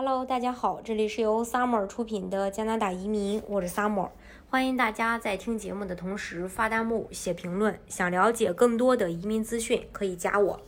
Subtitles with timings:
[0.00, 4.10] Hello，大家好，这里是由 Summer 出品的加拿大移民，我是 Summer，
[4.48, 7.76] 欢迎大家在听节目的同时发弹幕、写评论。
[7.88, 10.60] 想了解更多的移民资讯，可以加我。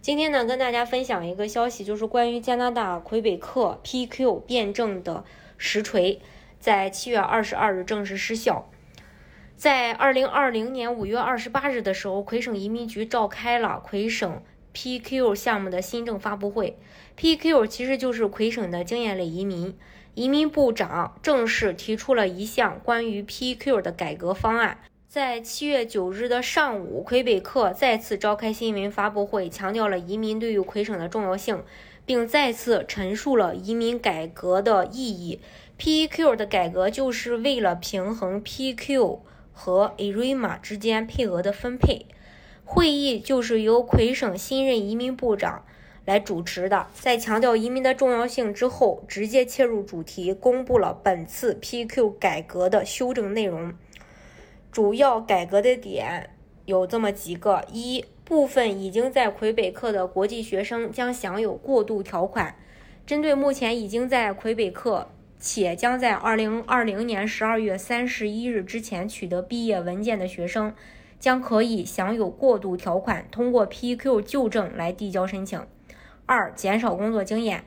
[0.00, 5.22] 今天呢，跟大家分享一个消息，就是关于加拿大魁北克 PQ 变证的
[5.56, 6.20] 实锤，
[6.58, 8.68] 在七月二十二日正式失效。
[9.54, 14.42] 在二零二零年五月二十八日的时候，魁省移民局召开了魁省。
[14.72, 16.78] PQ 项目的新政发布会
[17.16, 19.76] ，PQ 其实就是魁省的经验类移民。
[20.14, 24.78] 移民部长正式提出了一项关于 PQ 的改革方案。
[25.06, 31.62] 在七月九日的上午，魁北克再次召开新闻发布会，强调了移民对于魁省的重要性，
[32.04, 35.40] 并再次陈述了移民改革的意义。
[35.78, 39.20] PQ 的改革就是为了平衡 PQ
[39.52, 42.06] 和 ERIMA 之间配额的分配。
[42.70, 45.64] 会议就是由魁省新任移民部长
[46.04, 46.86] 来主持的。
[46.92, 53.72] 在强调移民的重要性之后，直接切入主题，公布了本次 PQ 改革的修正内容。
[54.70, 56.28] 主要改革的点
[56.66, 62.54] 有这么几个：一部分已经在魁北克的国际学生将享有过渡条款，
[63.06, 65.08] 针对目前已经在魁北克
[65.40, 70.74] 且将在2020年12月31日之前取得毕业文件的学生。
[71.18, 75.60] 将可以享有过渡条款，通过 PQ 旧证来递交申请。
[76.26, 77.64] 二、减少工作经验，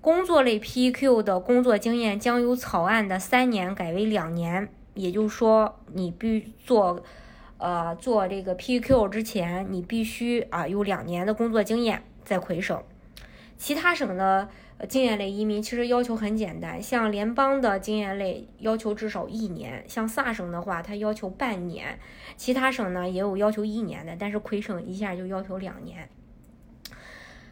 [0.00, 7.02] 工作类 PQ 的工作经验将由草案的三年改为两年，也就是说，你必做，
[7.58, 12.82] 呃，做这个 PQ 之前，你必须啊有两年的工作经验在魁省。
[13.56, 14.48] 其他省的。
[14.86, 21.98] 经验类移民其实要求很简单，像联邦的经验类要求至少一年，像萨省的话，它要求半年，
[22.36, 26.08] 其他省呢也有要求一年的，但是魁省一下就要求两年。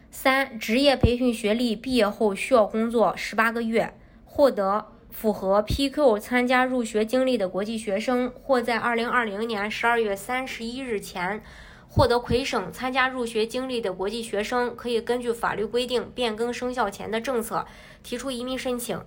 [0.09, 11.43] 三、职业培训学历毕业后需要工作十八个月，获得符合 PQ 参加入学经历的国际学生，或在二零二零年十二月三十一日前。
[11.89, 17.65] 获得魁省参加入学经历的国际学生，可以根据法律规定变更生效前的政策
[18.03, 19.01] 提出移民申请。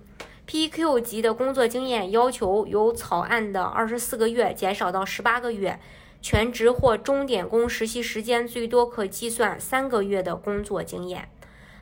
[0.47, 5.79] PQ 级的工作经验要求由草案的二十四个月减少到十八个月，
[6.21, 11.29] 全职或钟点工实习时间最多可计算三个月的工作经验。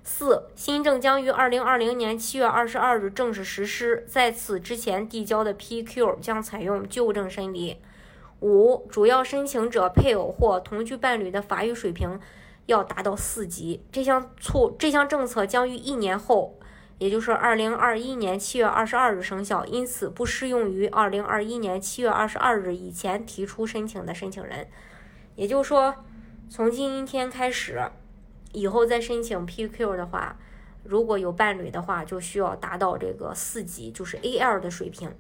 [0.05, 7.79] 四，新政将于二零二零年七月二十二日正式实施，在此之前递交的 PQ 将采用旧证审理。
[8.41, 12.21] 五，主要申请者配偶或同居伴侣的法语水平
[12.67, 13.83] 要达到四级。
[13.91, 16.59] 这项措这项政策将于一年后，
[16.99, 24.69] 也就是二零二一年七月二十二日生效，因此不适用于二零二一年七月二十二日以前提出申请的申请人。
[25.35, 25.95] 也就是说，
[26.49, 27.91] 从今天开始，
[28.53, 30.37] 以后再申请 PQ 的话，
[30.85, 35.13] 如果有伴侣的话，就需要达到这个四级，就是 AL 的水平。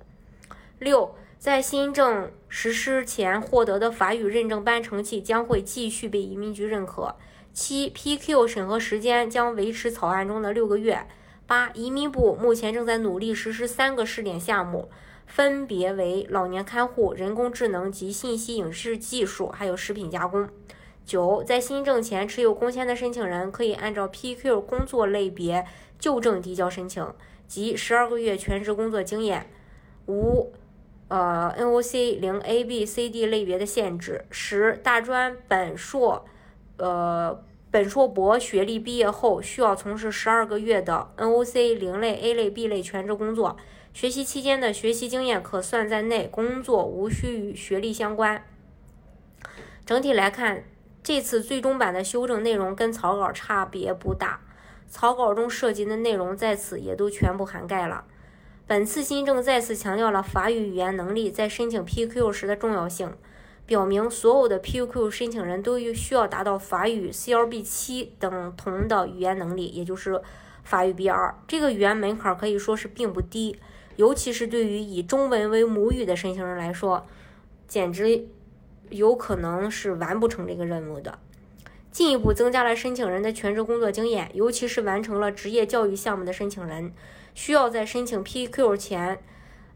[0.78, 1.14] 六。
[1.38, 7.14] 在新政实施前获得的法语认证班成绩将会继续被移民局认可。
[7.52, 11.06] 七，PQ 审核时间将维持草案中的六个月。
[11.46, 14.88] 八，移民部目前正在努力实施三个试点项目，
[15.26, 20.48] 分别为老年看护、人工智能及信息影视技术，还有食品加工。
[21.04, 25.64] 九，在新政前持有工签的申请人可以按照 PQ 工作类别
[26.00, 27.06] 旧证递交申请，
[27.46, 29.48] 即十二个月全职工作经验。
[30.08, 30.52] 五。
[31.08, 34.26] 呃，NOC 零 A、B、C、D 类别的限制。
[34.30, 36.26] 十，大专、本硕，
[36.76, 43.56] 呃，本硕博学历毕业后，需要从事十二个月的 NOC 零类、A 类、B 类全职工作，
[43.94, 48.44] 学习期间的学习经验可算在内，工作无需与学历相关。
[49.86, 50.64] 整体来看，
[51.02, 54.40] 这次最终版的修正内容跟草稿差别不大，
[54.86, 58.04] 草稿中涉及的内容在此也都全部涵盖了。
[58.68, 63.10] 本次新政再次强调了法语语言能力在申请 PQ 时的重要性，
[63.64, 70.20] 表明所有的 PQ 申请人都需要达到法语 CLB 七等同的语言能力，也就是
[70.64, 71.32] 法语 B2。
[71.46, 73.58] 这个语言门槛可以说是并不低，
[73.96, 77.06] 尤其是对于以中文为母语的申请人来说，
[77.66, 78.28] 简直
[78.90, 81.18] 有可能是完不成这个任务的。
[81.90, 86.92] 进一步增加了申请人的全职工作经验，尤其是完成了职业教育项目的申请人。
[87.34, 89.20] 需要在申请 PQ 前，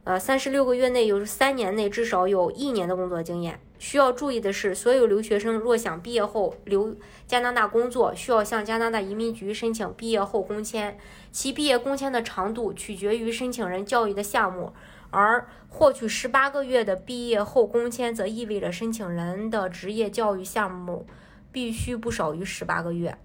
[0.04, 3.60] 呃，三十六个月内有三年内至少有一年的工作经验。
[3.78, 6.94] 需要注意的是，所有留学生若想毕业后留
[7.26, 10.96] 加拿大工作，需要向加拿大移民局申请毕业后工签。
[11.32, 14.72] 其毕业工签的长度取决于申请人教育的项目，
[15.10, 21.06] 而获取十八个月的毕业后工签，则意味着申请人的职业教育项目
[21.52, 23.16] 必须不少于十八个月。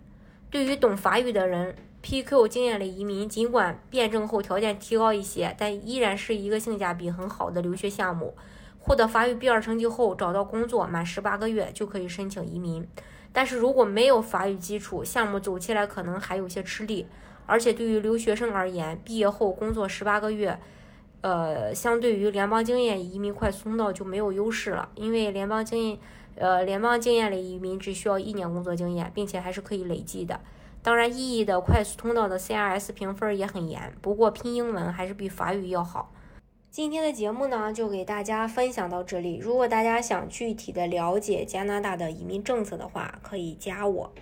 [0.51, 8.35] 对于懂法语的人，PQ 经验类移民尽管辩证后条件提高一些，但依然是一个性价比很好的留学项目。
[8.79, 12.88] 获得法语 B2 成绩后，找到工作满十八个月就可以申请移民。
[13.33, 17.06] 但是如果没有法语基础，项目走起来可能还有些吃力。
[17.45, 20.57] 而且对于留学生而言，毕业后工作十八个月，
[21.21, 24.89] 呃，相对于联邦经验移民快速通道就没有优势了。
[24.95, 26.00] 因为联邦经验，
[26.37, 30.39] 呃，联邦经验类移民只需要一年工作经验，并且还是可以累计的。
[30.83, 36.13] 当然，意义的快速通道的 CRS 评分也很严，不过拼英文还是比法语要好。
[36.69, 39.37] 今天的节目呢，就给大家分享到这里。
[39.37, 44.13] 如果大家想具体的了解加拿大的移民政策的话，可以加我。